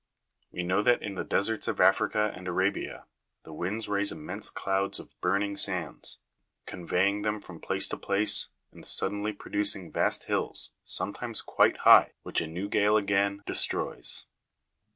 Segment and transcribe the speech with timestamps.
[0.51, 3.05] We know that in the deserts of Africa and Arabia,
[3.43, 6.17] the winds raise immense clouds of burning sands,
[6.65, 12.13] conveying them from place to place, and suddenly produc ing vast hills, sometimes quite high,
[12.23, 14.25] which a new gale again de stroys.